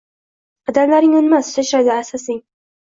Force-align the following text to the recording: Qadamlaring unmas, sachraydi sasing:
Qadamlaring 0.71 1.15
unmas, 1.21 1.55
sachraydi 1.59 2.03
sasing: 2.13 2.45